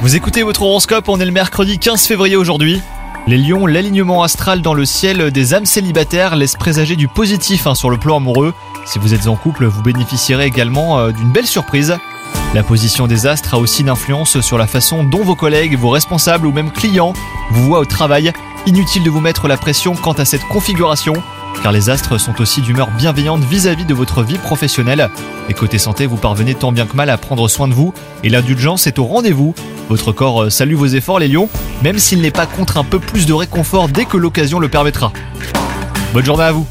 Vous 0.00 0.14
écoutez 0.14 0.44
votre 0.44 0.62
horoscope, 0.62 1.08
on 1.08 1.18
est 1.18 1.24
le 1.24 1.32
mercredi 1.32 1.80
15 1.80 2.06
février 2.06 2.36
aujourd'hui. 2.36 2.80
Les 3.26 3.36
lions, 3.36 3.66
l'alignement 3.66 4.22
astral 4.22 4.62
dans 4.62 4.74
le 4.74 4.84
ciel 4.84 5.32
des 5.32 5.54
âmes 5.54 5.66
célibataires 5.66 6.36
laisse 6.36 6.54
présager 6.54 6.94
du 6.94 7.08
positif 7.08 7.66
hein, 7.66 7.74
sur 7.74 7.90
le 7.90 7.96
plan 7.96 8.18
amoureux. 8.18 8.54
Si 8.86 9.00
vous 9.00 9.12
êtes 9.12 9.26
en 9.26 9.34
couple, 9.34 9.66
vous 9.66 9.82
bénéficierez 9.82 10.46
également 10.46 11.00
euh, 11.00 11.10
d'une 11.10 11.32
belle 11.32 11.48
surprise. 11.48 11.98
La 12.54 12.62
position 12.62 13.08
des 13.08 13.26
astres 13.26 13.54
a 13.54 13.58
aussi 13.58 13.82
une 13.82 13.88
influence 13.88 14.40
sur 14.40 14.56
la 14.56 14.68
façon 14.68 15.02
dont 15.02 15.24
vos 15.24 15.34
collègues, 15.34 15.76
vos 15.76 15.90
responsables 15.90 16.46
ou 16.46 16.52
même 16.52 16.70
clients 16.70 17.12
vous 17.50 17.64
voient 17.64 17.80
au 17.80 17.86
travail. 17.86 18.32
Inutile 18.66 19.02
de 19.02 19.10
vous 19.10 19.20
mettre 19.20 19.48
la 19.48 19.56
pression 19.56 19.94
quant 19.94 20.12
à 20.12 20.26
cette 20.26 20.44
configuration, 20.44 21.14
car 21.62 21.72
les 21.72 21.88
astres 21.88 22.18
sont 22.18 22.40
aussi 22.40 22.60
d'humeur 22.60 22.90
bienveillante 22.90 23.42
vis-à-vis 23.42 23.86
de 23.86 23.94
votre 23.94 24.22
vie 24.22 24.36
professionnelle. 24.36 25.08
Et 25.48 25.54
côté 25.54 25.78
santé, 25.78 26.04
vous 26.04 26.18
parvenez 26.18 26.54
tant 26.54 26.70
bien 26.70 26.84
que 26.84 26.94
mal 26.94 27.08
à 27.08 27.16
prendre 27.16 27.48
soin 27.48 27.68
de 27.68 27.72
vous, 27.72 27.94
et 28.22 28.28
l'indulgence 28.28 28.86
est 28.86 28.98
au 28.98 29.04
rendez-vous. 29.04 29.54
Votre 29.88 30.12
corps 30.12 30.42
euh, 30.42 30.50
salue 30.50 30.74
vos 30.74 30.86
efforts 30.86 31.18
les 31.18 31.28
lions, 31.28 31.48
même 31.82 31.98
s'il 31.98 32.20
n'est 32.20 32.30
pas 32.30 32.46
contre 32.46 32.76
un 32.76 32.84
peu 32.84 32.98
plus 32.98 33.24
de 33.24 33.32
réconfort 33.32 33.88
dès 33.88 34.04
que 34.04 34.18
l'occasion 34.18 34.58
le 34.58 34.68
permettra. 34.68 35.10
Bonne 36.12 36.24
journée 36.24 36.44
à 36.44 36.52
vous 36.52 36.66